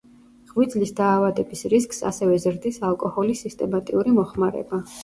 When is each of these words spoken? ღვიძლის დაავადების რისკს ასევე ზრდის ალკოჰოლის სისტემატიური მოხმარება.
ღვიძლის 0.53 0.93
დაავადების 0.99 1.61
რისკს 1.75 2.03
ასევე 2.13 2.41
ზრდის 2.47 2.83
ალკოჰოლის 2.91 3.47
სისტემატიური 3.49 4.21
მოხმარება. 4.21 4.87